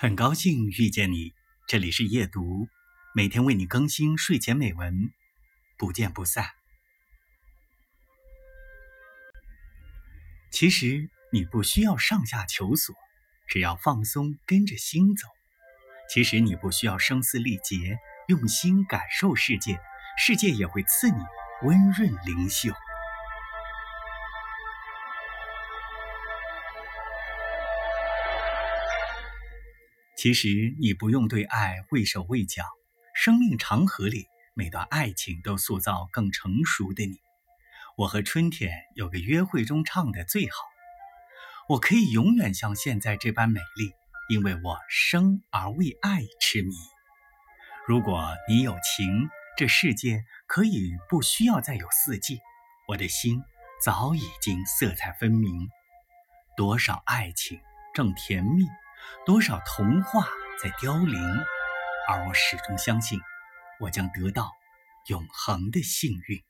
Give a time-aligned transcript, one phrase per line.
[0.00, 1.34] 很高兴遇见你，
[1.66, 2.68] 这里是夜读，
[3.16, 5.10] 每天为你更新睡前美文，
[5.76, 6.46] 不见不散。
[10.52, 12.94] 其实你不需要上下求索，
[13.48, 15.26] 只要放松跟着心走。
[16.08, 19.80] 其实你不需要声嘶力竭，用心感受世界，
[20.16, 21.18] 世界也会赐你
[21.64, 22.72] 温润灵秀。
[30.18, 32.64] 其实你不用对爱畏手畏脚，
[33.14, 37.20] 生命长河里每段爱情都塑造更成熟的你。
[37.96, 40.56] 我和春天有个约会中唱的最好，
[41.68, 43.92] 我可以永远像现在这般美丽，
[44.28, 46.74] 因为我生而为爱痴迷。
[47.86, 52.40] 如果你有情，这世界可以不需要再有四季，
[52.88, 53.40] 我的心
[53.80, 55.68] 早已经色彩分明。
[56.56, 57.60] 多少爱情
[57.94, 58.64] 正甜蜜。
[59.26, 60.28] 多少童话
[60.62, 61.20] 在凋零，
[62.08, 63.20] 而我始终相信，
[63.80, 64.52] 我将得到
[65.08, 66.42] 永恒的幸运。